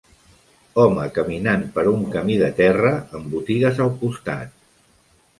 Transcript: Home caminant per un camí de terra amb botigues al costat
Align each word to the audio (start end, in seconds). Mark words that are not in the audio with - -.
Home 0.83 1.01
caminant 1.17 1.65
per 1.75 1.83
un 1.91 2.07
camí 2.15 2.37
de 2.43 2.49
terra 2.59 2.93
amb 3.19 3.27
botigues 3.35 3.83
al 3.85 3.93
costat 3.99 4.57